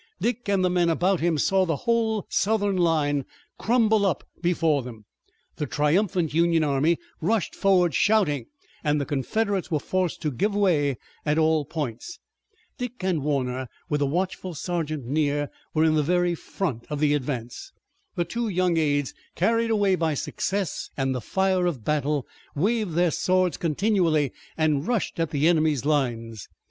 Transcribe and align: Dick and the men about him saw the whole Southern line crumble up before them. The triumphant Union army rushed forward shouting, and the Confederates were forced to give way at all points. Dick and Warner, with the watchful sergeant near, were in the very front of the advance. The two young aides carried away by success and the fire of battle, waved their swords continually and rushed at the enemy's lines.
Dick 0.19 0.49
and 0.49 0.65
the 0.65 0.69
men 0.71 0.89
about 0.89 1.19
him 1.19 1.37
saw 1.37 1.63
the 1.63 1.75
whole 1.85 2.25
Southern 2.27 2.75
line 2.75 3.23
crumble 3.59 4.03
up 4.03 4.27
before 4.41 4.81
them. 4.81 5.05
The 5.57 5.67
triumphant 5.67 6.33
Union 6.33 6.63
army 6.63 6.97
rushed 7.21 7.53
forward 7.53 7.93
shouting, 7.93 8.47
and 8.83 8.99
the 8.99 9.05
Confederates 9.05 9.69
were 9.69 9.77
forced 9.77 10.19
to 10.23 10.31
give 10.31 10.55
way 10.55 10.97
at 11.23 11.37
all 11.37 11.65
points. 11.65 12.17
Dick 12.79 12.93
and 13.01 13.21
Warner, 13.21 13.67
with 13.89 13.99
the 13.99 14.07
watchful 14.07 14.55
sergeant 14.55 15.05
near, 15.05 15.51
were 15.75 15.83
in 15.83 15.93
the 15.93 16.01
very 16.01 16.33
front 16.33 16.87
of 16.89 16.99
the 16.99 17.13
advance. 17.13 17.71
The 18.15 18.25
two 18.25 18.47
young 18.49 18.77
aides 18.77 19.13
carried 19.35 19.69
away 19.69 19.93
by 19.93 20.15
success 20.15 20.89
and 20.97 21.13
the 21.13 21.21
fire 21.21 21.67
of 21.67 21.85
battle, 21.85 22.25
waved 22.55 22.95
their 22.95 23.11
swords 23.11 23.55
continually 23.55 24.31
and 24.57 24.87
rushed 24.87 25.19
at 25.19 25.29
the 25.29 25.47
enemy's 25.47 25.85
lines. 25.85 26.49